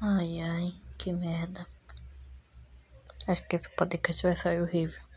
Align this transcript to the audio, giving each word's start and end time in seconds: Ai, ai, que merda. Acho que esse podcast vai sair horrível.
Ai, 0.00 0.40
ai, 0.40 0.74
que 0.96 1.12
merda. 1.12 1.66
Acho 3.26 3.42
que 3.48 3.56
esse 3.56 3.68
podcast 3.70 4.22
vai 4.22 4.36
sair 4.36 4.62
horrível. 4.62 5.07